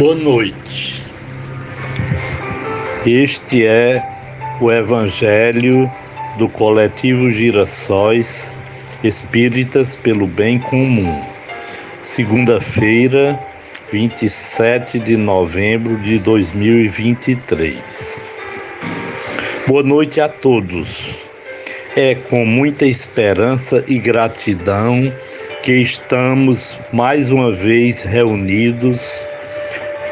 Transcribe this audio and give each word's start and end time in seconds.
Boa 0.00 0.14
noite. 0.14 1.04
Este 3.04 3.66
é 3.66 4.02
o 4.58 4.72
Evangelho 4.72 5.92
do 6.38 6.48
Coletivo 6.48 7.28
Girassóis 7.28 8.56
Espíritas 9.04 9.94
pelo 9.96 10.26
Bem 10.26 10.58
Comum. 10.58 11.22
Segunda-feira, 12.00 13.38
27 13.92 14.98
de 14.98 15.18
novembro 15.18 15.98
de 15.98 16.18
2023. 16.18 18.18
Boa 19.66 19.82
noite 19.82 20.18
a 20.18 20.30
todos. 20.30 21.14
É 21.94 22.14
com 22.14 22.46
muita 22.46 22.86
esperança 22.86 23.84
e 23.86 23.98
gratidão 23.98 25.12
que 25.62 25.72
estamos 25.72 26.80
mais 26.90 27.30
uma 27.30 27.52
vez 27.52 28.02
reunidos 28.02 29.28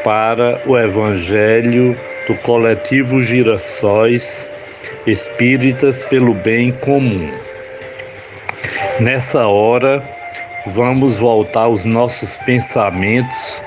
para 0.09 0.59
o 0.65 0.75
Evangelho 0.75 1.95
do 2.27 2.35
coletivo 2.37 3.21
Girassóis 3.21 4.51
Espíritas 5.07 6.03
pelo 6.05 6.33
Bem 6.33 6.73
Comum. 6.73 7.31
Nessa 9.01 9.47
hora, 9.47 10.03
vamos 10.69 11.17
voltar 11.17 11.69
os 11.69 11.85
nossos 11.85 12.39
pensamentos 12.39 13.63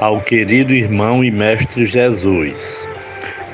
ao 0.00 0.22
querido 0.22 0.72
irmão 0.72 1.22
e 1.22 1.30
mestre 1.30 1.84
Jesus. 1.84 2.88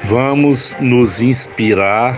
Vamos 0.04 0.76
nos 0.78 1.20
inspirar 1.20 2.16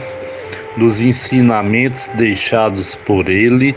nos 0.77 1.01
ensinamentos 1.01 2.11
deixados 2.11 2.95
por 2.95 3.31
ele 3.31 3.75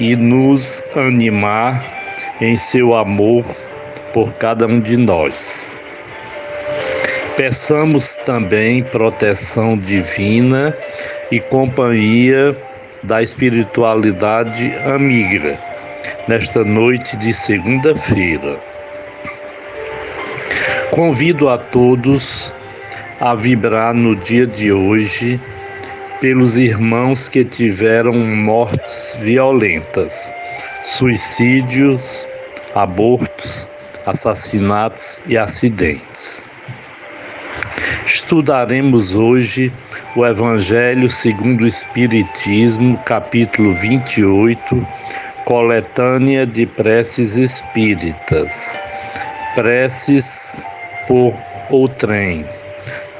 e 0.00 0.16
nos 0.16 0.82
animar 0.96 1.80
em 2.40 2.56
seu 2.56 2.92
amor 2.92 3.44
por 4.12 4.34
cada 4.34 4.66
um 4.66 4.80
de 4.80 4.96
nós. 4.96 5.74
Peçamos 7.36 8.16
também 8.16 8.82
proteção 8.82 9.78
divina 9.78 10.76
e 11.30 11.40
companhia 11.40 12.56
da 13.02 13.22
espiritualidade 13.22 14.74
amiga 14.84 15.58
nesta 16.28 16.64
noite 16.64 17.16
de 17.16 17.32
segunda-feira. 17.32 18.58
Convido 20.90 21.48
a 21.48 21.56
todos 21.56 22.52
a 23.20 23.34
vibrar 23.34 23.94
no 23.94 24.16
dia 24.16 24.46
de 24.46 24.72
hoje 24.72 25.40
pelos 26.20 26.56
irmãos 26.56 27.28
que 27.28 27.44
tiveram 27.44 28.12
mortes 28.12 29.16
violentas, 29.18 30.30
suicídios, 30.84 32.26
abortos, 32.74 33.66
assassinatos 34.06 35.20
e 35.26 35.36
acidentes. 35.36 36.46
Estudaremos 38.06 39.14
hoje 39.14 39.72
o 40.16 40.26
Evangelho 40.26 41.08
segundo 41.08 41.62
o 41.62 41.66
Espiritismo, 41.66 42.98
capítulo 43.04 43.74
28, 43.74 44.86
coletânea 45.44 46.46
de 46.46 46.66
preces 46.66 47.36
espíritas. 47.36 48.78
Preces 49.54 50.64
por 51.06 51.34
outrem, 51.70 52.44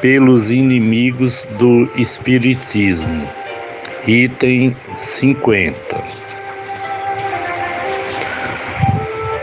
pelos 0.00 0.50
inimigos 0.50 1.46
do 1.58 1.90
Espiritismo. 1.96 3.28
Item 4.06 4.76
50. 4.98 6.20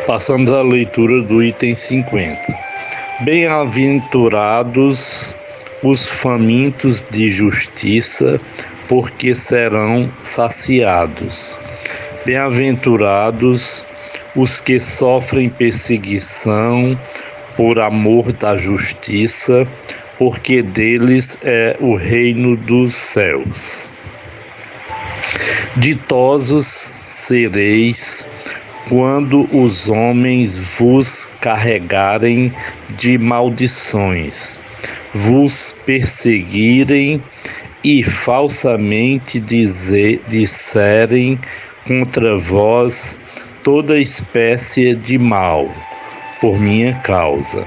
Passamos 0.08 0.52
à 0.54 0.62
leitura 0.62 1.22
do 1.22 1.44
item 1.44 1.76
50. 1.76 2.58
Bem-aventurados 3.26 5.36
os 5.84 6.08
famintos 6.08 7.06
de 7.12 7.30
justiça, 7.30 8.40
porque 8.88 9.36
serão 9.36 10.10
saciados. 10.22 11.58
Bem-aventurados 12.26 13.84
os 14.34 14.62
que 14.62 14.80
sofrem 14.80 15.50
perseguição 15.50 16.98
por 17.58 17.78
amor 17.78 18.32
da 18.32 18.56
justiça, 18.56 19.68
porque 20.18 20.62
deles 20.62 21.38
é 21.44 21.76
o 21.82 21.98
reino 21.98 22.56
dos 22.56 22.96
céus. 22.96 23.90
Ditosos 25.76 26.66
sereis 26.66 28.26
quando 28.90 29.48
os 29.54 29.90
homens 29.90 30.56
vos 30.78 31.30
carregarem 31.42 32.54
de 32.96 33.18
maldições, 33.18 34.60
vos 35.14 35.76
perseguirem 35.86 37.22
e 37.84 38.04
falsamente 38.04 39.40
dizer, 39.40 40.22
disserem 40.28 41.38
contra 41.86 42.38
vós 42.38 43.20
toda 43.64 44.00
espécie 44.00 44.96
de 44.96 45.18
mal, 45.18 45.70
por 46.40 46.58
minha 46.58 46.94
causa. 47.02 47.66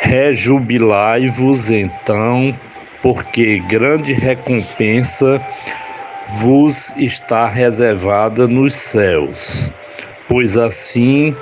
Rejubilai-vos 0.00 1.70
então, 1.70 2.54
porque 3.00 3.60
grande 3.60 4.12
recompensa 4.12 5.40
vos 6.38 6.92
está 6.96 7.48
reservada 7.48 8.48
nos 8.48 8.74
céus 8.74 9.70
pois 10.30 10.56
assim 10.56 11.34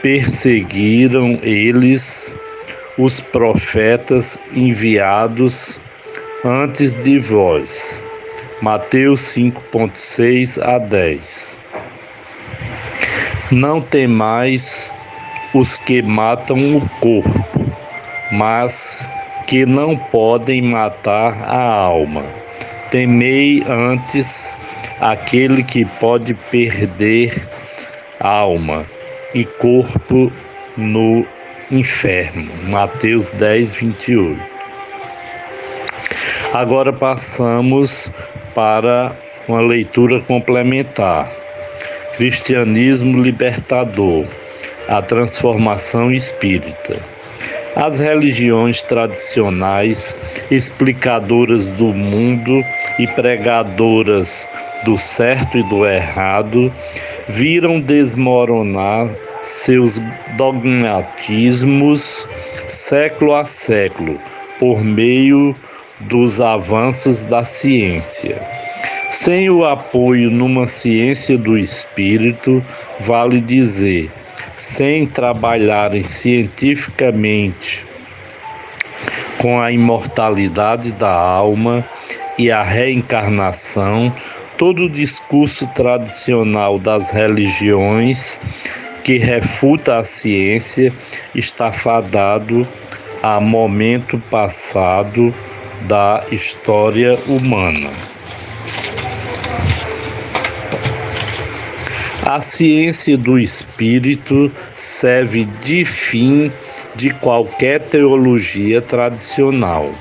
perseguiram 0.00 1.40
eles 1.42 2.34
os 2.96 3.20
profetas 3.20 4.38
enviados 4.52 5.80
antes 6.44 6.94
de 7.02 7.18
vós. 7.18 8.02
Mateus 8.60 9.20
5.6 9.34 10.62
a 10.62 10.78
10. 10.78 11.58
Não 13.50 13.80
temais 13.80 14.90
os 15.52 15.76
que 15.78 16.00
matam 16.02 16.76
o 16.76 16.88
corpo, 17.00 17.66
mas 18.30 19.06
que 19.48 19.66
não 19.66 19.96
podem 19.96 20.62
matar 20.62 21.32
a 21.42 21.74
alma. 21.74 22.22
Temei 22.92 23.64
antes 23.66 24.56
aquele 25.00 25.64
que 25.64 25.84
pode 25.84 26.32
perder 26.34 27.42
alma 28.22 28.86
e 29.34 29.44
corpo 29.44 30.32
no 30.76 31.26
inferno. 31.70 32.50
Mateus 32.68 33.30
10, 33.32 33.70
28. 33.72 34.40
Agora 36.54 36.92
passamos 36.92 38.10
para 38.54 39.16
uma 39.48 39.60
leitura 39.60 40.20
complementar. 40.20 41.30
Cristianismo 42.16 43.20
libertador, 43.20 44.26
a 44.88 45.00
transformação 45.02 46.12
espírita. 46.12 46.98
As 47.74 47.98
religiões 47.98 48.82
tradicionais, 48.82 50.14
explicadoras 50.50 51.70
do 51.70 51.86
mundo 51.86 52.62
e 52.98 53.06
pregadoras 53.06 54.46
do 54.84 54.98
certo 54.98 55.58
e 55.58 55.62
do 55.62 55.86
errado, 55.86 56.70
viram 57.28 57.80
desmoronar 57.80 59.08
seus 59.42 60.00
dogmatismos 60.36 62.26
século 62.66 63.34
a 63.34 63.44
século 63.44 64.18
por 64.58 64.82
meio 64.82 65.54
dos 66.00 66.40
avanços 66.40 67.24
da 67.24 67.44
ciência. 67.44 68.40
Sem 69.10 69.50
o 69.50 69.64
apoio 69.64 70.30
numa 70.30 70.66
ciência 70.66 71.36
do 71.36 71.58
espírito, 71.58 72.64
vale 73.00 73.40
dizer, 73.40 74.10
sem 74.56 75.06
trabalharem 75.06 76.02
cientificamente 76.02 77.84
com 79.38 79.60
a 79.60 79.72
imortalidade 79.72 80.92
da 80.92 81.12
alma 81.12 81.84
e 82.38 82.50
a 82.50 82.62
reencarnação, 82.62 84.14
todo 84.62 84.84
o 84.84 84.88
discurso 84.88 85.66
tradicional 85.74 86.78
das 86.78 87.10
religiões 87.10 88.38
que 89.02 89.18
refuta 89.18 89.98
a 89.98 90.04
ciência 90.04 90.92
está 91.34 91.72
fadado 91.72 92.64
a 93.24 93.40
momento 93.40 94.20
passado 94.30 95.34
da 95.88 96.24
história 96.30 97.18
humana. 97.26 97.90
A 102.24 102.40
ciência 102.40 103.18
do 103.18 103.40
espírito 103.40 104.48
serve 104.76 105.44
de 105.64 105.84
fim 105.84 106.52
de 106.94 107.10
qualquer 107.10 107.80
teologia 107.80 108.80
tradicional. 108.80 109.92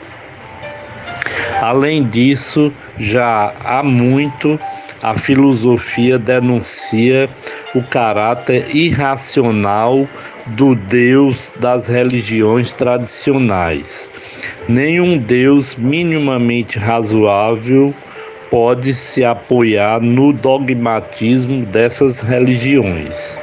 Além 1.60 2.04
disso, 2.04 2.72
já 2.98 3.54
há 3.64 3.82
muito 3.84 4.60
a 5.02 5.18
filosofia 5.18 6.20
denuncia 6.20 7.28
o 7.74 7.82
caráter 7.82 8.76
irracional 8.76 10.08
do 10.48 10.76
Deus 10.76 11.52
das 11.60 11.88
religiões 11.88 12.74
tradicionais. 12.74 14.10
Nenhum 14.68 15.18
Deus 15.18 15.76
minimamente 15.76 16.78
razoável 16.78 17.94
pode 18.50 18.94
se 18.94 19.24
apoiar 19.24 20.02
no 20.02 20.34
dogmatismo 20.34 21.66
dessas 21.66 22.20
religiões. 22.20 23.38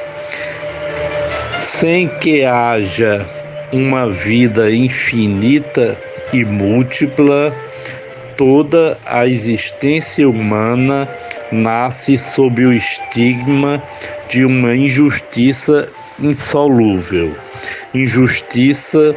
Sem 1.59 2.07
que 2.07 2.45
haja 2.45 3.25
uma 3.71 4.09
vida 4.09 4.71
infinita 4.71 5.97
e 6.31 6.45
múltipla, 6.45 7.53
toda 8.39 8.97
a 9.05 9.27
existência 9.27 10.27
humana 10.29 11.09
nasce 11.51 12.17
sob 12.17 12.65
o 12.65 12.71
estigma 12.71 13.83
de 14.29 14.45
uma 14.45 14.73
injustiça 14.73 15.89
insolúvel, 16.17 17.35
injustiça 17.93 19.13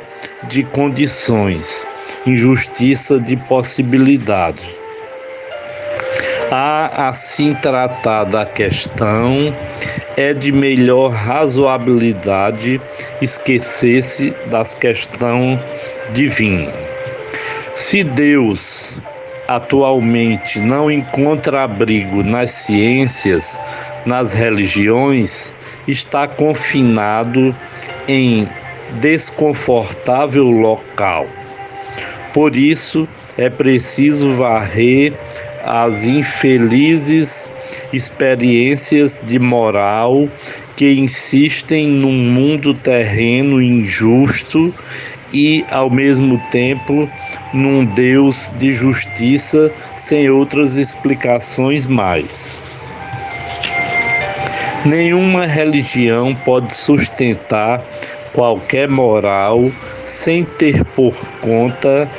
de 0.48 0.64
condições, 0.64 1.86
injustiça 2.26 3.20
de 3.20 3.36
possibilidade. 3.36 4.76
A 6.50 7.08
assim 7.08 7.54
tratada 7.54 8.44
questão 8.44 9.54
é 10.16 10.34
de 10.34 10.50
melhor 10.50 11.12
razoabilidade 11.12 12.80
esquecer-se 13.20 14.34
das 14.50 14.74
questões 14.74 15.60
divinas. 16.12 16.74
Se 17.74 18.04
Deus 18.04 18.98
atualmente 19.56 20.58
não 20.60 20.90
encontra 20.90 21.64
abrigo 21.64 22.22
nas 22.22 22.50
ciências, 22.50 23.58
nas 24.06 24.32
religiões, 24.32 25.54
está 25.86 26.26
confinado 26.26 27.54
em 28.06 28.48
desconfortável 29.00 30.44
local. 30.44 31.26
Por 32.32 32.56
isso, 32.56 33.08
é 33.36 33.48
preciso 33.48 34.34
varrer 34.34 35.14
as 35.64 36.04
infelizes 36.04 37.50
experiências 37.92 39.20
de 39.22 39.38
moral 39.38 40.28
que 40.76 40.92
insistem 40.92 41.86
num 41.86 42.12
mundo 42.12 42.74
terreno 42.74 43.60
injusto 43.60 44.74
e, 45.32 45.64
ao 45.70 45.88
mesmo 45.88 46.38
tempo, 46.50 47.08
num 47.52 47.84
Deus 47.84 48.50
de 48.56 48.72
justiça 48.72 49.72
sem 49.96 50.28
outras 50.28 50.76
explicações 50.76 51.86
mais. 51.86 52.62
Nenhuma 54.84 55.46
religião 55.46 56.34
pode 56.34 56.74
sustentar 56.74 57.82
qualquer 58.32 58.88
moral 58.88 59.70
sem 60.04 60.44
ter 60.44 60.84
por 60.84 61.14
conta 61.40 62.10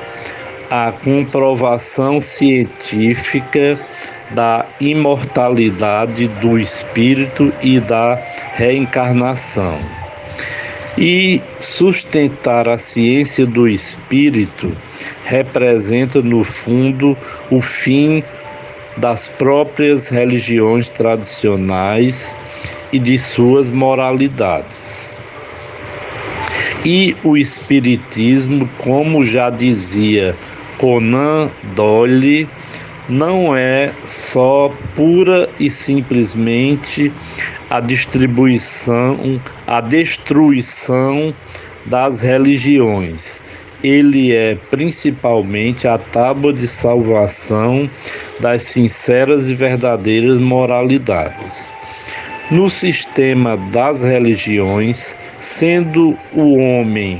a 0.70 0.92
comprovação 0.92 2.22
científica 2.22 3.78
da 4.32 4.66
imortalidade 4.80 6.28
do 6.28 6.58
espírito 6.58 7.54
e 7.62 7.80
da 7.80 8.16
reencarnação. 8.54 9.78
E 10.98 11.42
sustentar 11.60 12.70
a 12.70 12.78
ciência 12.78 13.46
do 13.46 13.68
espírito 13.68 14.72
representa, 15.26 16.22
no 16.22 16.44
fundo, 16.44 17.18
o 17.50 17.62
fim 17.62 18.24
das 18.98 19.28
próprias 19.28 20.10
religiões 20.10 20.90
tradicionais 20.90 22.36
e 22.92 23.00
de 23.00 23.18
suas 23.18 23.70
moralidades. 23.70 25.16
E 26.86 27.16
o 27.24 27.38
Espiritismo, 27.38 28.70
como 28.78 29.26
já 29.26 29.50
dizia 29.50 30.36
Conan 30.78 31.50
Doyle, 31.76 32.48
não 33.10 33.56
é 33.56 33.92
só 34.06 34.72
pura 34.96 35.50
e 35.60 35.70
simplesmente 35.70 37.12
a 37.74 37.80
distribuição, 37.80 39.42
a 39.66 39.82
destruição 39.82 41.34
das 41.88 42.22
religiões. 42.22 43.42
Ele 43.84 44.32
é 44.32 44.56
principalmente 44.70 45.88
a 45.88 45.98
tábua 45.98 46.54
de 46.54 46.68
salvação 46.68 47.90
das 48.40 48.62
sinceras 48.62 49.50
e 49.50 49.56
verdadeiras 49.56 50.38
moralidades. 50.38 51.72
No 52.52 52.70
sistema 52.70 53.58
das 53.72 54.04
religiões, 54.04 55.18
sendo 55.40 56.16
o 56.32 56.58
homem 56.58 57.20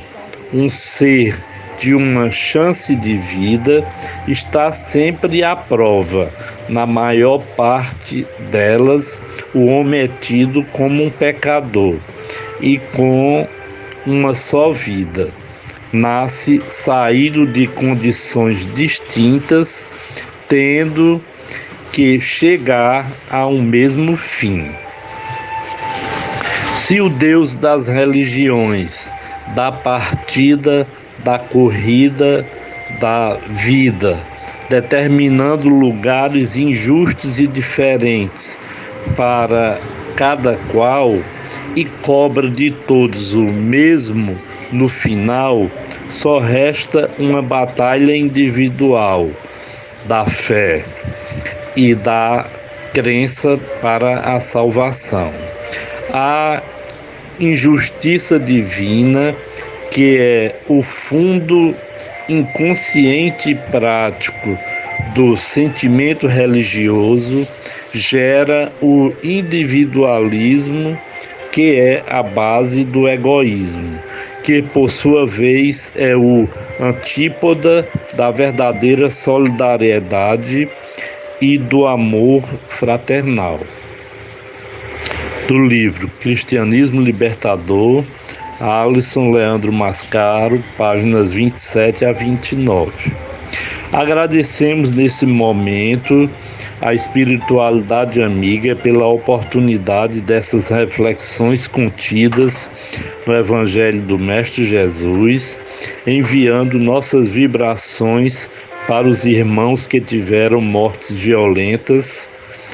um 0.54 0.70
ser 0.70 1.36
de 1.78 1.94
uma 1.94 2.30
chance 2.30 2.96
de 2.96 3.18
vida, 3.18 3.86
está 4.28 4.72
sempre 4.72 5.44
à 5.44 5.56
prova. 5.56 6.30
Na 6.70 6.86
maior 6.86 7.40
parte 7.56 8.28
delas, 8.52 9.20
o 9.54 9.66
homem 9.66 10.02
é 10.02 10.08
tido 10.08 10.64
como 10.66 11.04
um 11.04 11.10
pecador 11.10 11.98
e 12.62 12.78
com 12.96 13.48
uma 14.06 14.34
só 14.34 14.72
vida. 14.72 15.30
Nasce 15.92 16.62
saído 16.70 17.46
de 17.46 17.68
condições 17.68 18.66
distintas, 18.74 19.88
tendo 20.48 21.22
que 21.92 22.20
chegar 22.20 23.06
a 23.30 23.46
um 23.46 23.62
mesmo 23.62 24.18
fim. 24.18 24.72
Se 26.76 27.00
o 27.00 27.08
Deus 27.08 27.56
das 27.56 27.88
religiões 27.88 29.12
da 29.56 29.72
partida, 29.72 30.88
da 31.24 31.40
corrida, 31.40 32.46
da 33.00 33.38
vida, 33.50 34.20
determinando 34.70 35.70
lugares 35.70 36.56
injustos 36.56 37.40
e 37.40 37.48
diferentes 37.48 38.58
para 39.16 39.80
cada 40.16 40.58
qual 40.72 41.18
e 41.76 41.86
cobra 41.86 42.50
de 42.50 42.72
todos 42.72 43.36
o 43.36 43.44
mesmo. 43.44 44.38
No 44.72 44.88
final, 44.88 45.70
só 46.10 46.40
resta 46.40 47.12
uma 47.20 47.44
batalha 47.44 48.16
individual 48.16 49.30
da 50.06 50.26
fé 50.26 50.84
e 51.76 51.94
da 51.94 52.48
crença 52.92 53.60
para 53.82 54.20
a 54.20 54.40
salvação. 54.40 55.32
A 56.12 56.62
injustiça 57.40 58.40
divina, 58.40 59.36
que 59.94 60.18
é 60.18 60.56
o 60.68 60.82
fundo 60.82 61.76
inconsciente 62.28 63.52
e 63.52 63.56
prático 63.56 64.58
do 65.14 65.38
sentimento 65.38 66.26
religioso, 66.26 67.48
gera 67.94 68.72
o 68.82 69.14
individualismo, 69.24 70.98
que 71.52 71.80
é 71.80 72.04
a 72.08 72.24
base 72.24 72.84
do 72.84 73.08
egoísmo, 73.08 74.00
que 74.44 74.64
por 74.64 74.90
sua 74.90 75.28
vez 75.28 75.92
é 75.96 76.16
o 76.16 76.48
antípoda 76.80 77.88
da 78.16 78.32
verdadeira 78.32 79.12
solidariedade 79.12 80.68
e 81.40 81.58
do 81.58 81.86
amor 81.86 82.44
fraternal. 82.70 83.60
Do 85.48 85.60
livro 85.60 86.10
Cristianismo 86.20 87.02
Libertador, 87.02 88.04
Alisson 88.60 89.32
Leandro 89.32 89.72
Mascaro, 89.72 90.64
páginas 90.78 91.32
27 91.32 92.06
a 92.06 92.12
29. 92.12 92.92
Agradecemos 93.92 94.92
nesse 94.92 95.26
momento 95.26 96.30
a 96.82 96.94
espiritualidade 96.94 98.22
amiga 98.22 98.76
pela 98.76 99.08
oportunidade 99.08 100.22
dessas 100.22 100.70
reflexões 100.70 101.68
contidas 101.68 102.70
no 103.26 103.34
Evangelho 103.34 104.02
do 104.02 104.20
Mestre 104.20 104.66
Jesus, 104.66 105.60
enviando 106.06 106.78
nossas 106.80 107.28
vibrações 107.28 108.50
para 108.88 109.08
os 109.08 109.26
irmãos 109.26 109.86
que 109.86 110.02
tiveram 110.02 110.60
mortes 110.60 111.12
violentas 111.12 112.30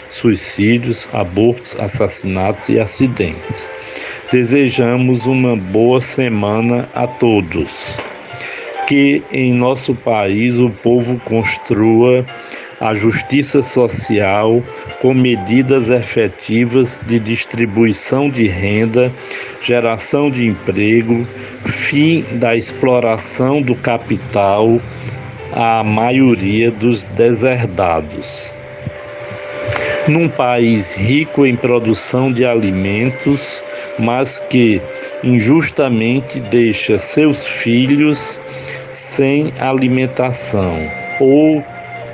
suicídios, 0.09 1.07
abortos, 1.13 1.75
assassinatos 1.79 2.67
e 2.69 2.79
acidentes. 2.79 3.69
Desejamos 4.31 5.25
uma 5.25 5.55
boa 5.55 5.99
semana 5.99 6.87
a 6.93 7.07
todos. 7.07 7.97
Que 8.87 9.23
em 9.31 9.55
nosso 9.55 9.95
país 9.95 10.59
o 10.59 10.69
povo 10.69 11.19
construa 11.25 12.23
a 12.79 12.93
justiça 12.93 13.63
social 13.63 14.61
com 15.01 15.15
medidas 15.15 15.89
efetivas 15.89 17.01
de 17.07 17.19
distribuição 17.19 18.29
de 18.29 18.47
renda, 18.47 19.11
geração 19.61 20.29
de 20.29 20.45
emprego, 20.45 21.27
fim 21.65 22.23
da 22.33 22.55
exploração 22.55 23.63
do 23.63 23.73
capital 23.73 24.79
à 25.51 25.83
maioria 25.83 26.69
dos 26.69 27.05
deserdados. 27.05 28.58
Num 30.09 30.27
país 30.27 30.91
rico 30.91 31.45
em 31.45 31.55
produção 31.55 32.33
de 32.33 32.43
alimentos, 32.43 33.63
mas 33.99 34.39
que 34.39 34.81
injustamente 35.23 36.39
deixa 36.39 36.97
seus 36.97 37.45
filhos 37.45 38.41
sem 38.91 39.53
alimentação 39.59 40.89
ou 41.19 41.63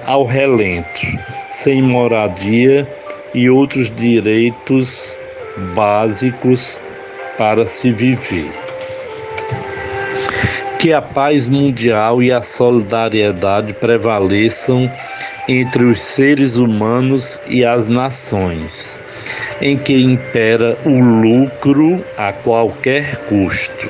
ao 0.06 0.26
relento, 0.26 1.08
sem 1.50 1.82
moradia 1.82 2.86
e 3.34 3.50
outros 3.50 3.90
direitos 3.96 5.16
básicos 5.74 6.78
para 7.38 7.66
se 7.66 7.92
viver. 7.92 8.65
Que 10.86 10.94
a 10.94 11.02
paz 11.02 11.48
mundial 11.48 12.22
e 12.22 12.32
a 12.32 12.44
solidariedade 12.44 13.74
prevaleçam 13.74 14.88
entre 15.48 15.84
os 15.84 16.00
seres 16.00 16.58
humanos 16.58 17.40
e 17.48 17.66
as 17.66 17.88
nações, 17.88 19.00
em 19.60 19.80
que 19.80 19.96
impera 20.00 20.78
o 20.86 20.92
lucro 20.92 22.06
a 22.16 22.32
qualquer 22.32 23.16
custo. 23.28 23.88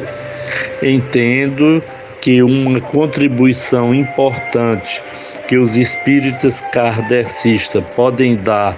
Entendo 0.81 1.83
que 2.21 2.41
uma 2.41 2.79
contribuição 2.79 3.93
importante 3.93 5.03
que 5.49 5.57
os 5.57 5.75
espíritas 5.75 6.61
kardecistas 6.71 7.83
podem 7.93 8.37
dar 8.37 8.73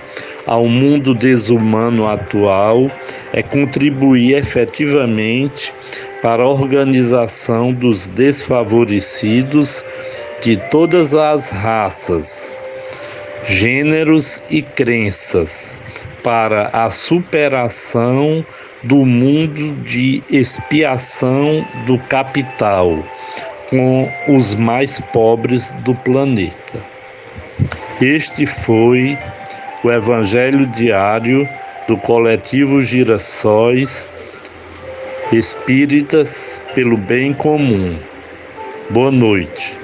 ao 0.47 0.67
mundo 0.67 1.13
desumano 1.13 2.07
atual 2.07 2.89
é 3.31 3.43
contribuir 3.43 4.37
efetivamente 4.37 5.71
para 6.21 6.43
a 6.43 6.47
organização 6.47 7.71
dos 7.71 8.07
desfavorecidos 8.07 9.83
de 10.41 10.57
todas 10.69 11.13
as 11.13 11.49
raças, 11.49 12.61
gêneros 13.45 14.41
e 14.49 14.61
crenças, 14.61 15.77
para 16.23 16.69
a 16.73 16.89
superação 16.89 18.45
do 18.83 19.05
mundo 19.05 19.73
de 19.83 20.23
expiação 20.29 21.65
do 21.85 21.97
capital 21.99 23.03
com 23.69 24.09
os 24.27 24.55
mais 24.55 24.99
pobres 25.11 25.69
do 25.83 25.93
planeta. 25.95 26.79
Este 28.01 28.45
foi 28.45 29.17
o 29.83 29.91
Evangelho 29.91 30.65
diário 30.67 31.47
do 31.87 31.97
coletivo 31.97 32.81
Girassóis 32.81 34.09
Espíritas 35.31 36.61
pelo 36.73 36.95
Bem 36.95 37.33
Comum. 37.33 37.97
Boa 38.89 39.11
noite. 39.11 39.77